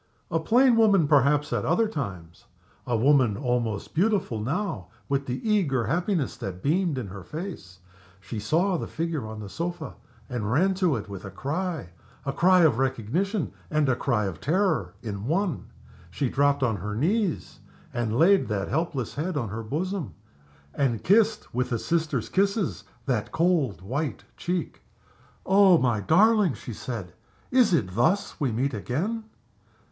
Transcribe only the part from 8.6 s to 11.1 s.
the figure on the sofa. She ran to it